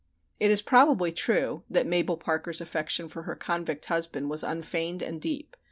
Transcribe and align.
It 0.39 0.49
is 0.49 0.63
probably 0.63 1.11
true 1.11 1.61
that 1.69 1.85
Mabel 1.85 2.17
Parker's 2.17 2.59
affection 2.59 3.07
for 3.07 3.21
her 3.21 3.35
convict 3.35 3.85
husband 3.85 4.31
was 4.31 4.41
unfeigned 4.41 5.03
and 5.03 5.21
deep. 5.21 5.55